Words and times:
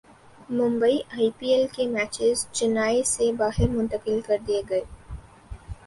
Mumbai 0.49 0.97
I 1.11 1.29
P 1.37 1.47
L 1.53 1.65
کے 1.75 1.85
matches 1.87 2.37
Chennai 2.53 3.03
سے 3.13 3.31
باہر 3.39 3.67
منتقل 3.69 4.19
کر 4.27 4.37
دیئے 4.47 4.61
گئے 4.69 4.81